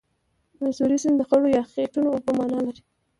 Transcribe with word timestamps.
د 0.53 0.57
میسوری 0.63 0.97
سیند 1.03 1.17
د 1.19 1.23
خړو 1.27 1.47
یا 1.57 1.61
خټینو 1.71 2.09
اوبو 2.15 2.31
معنا 2.37 2.59
لري. 2.65 2.81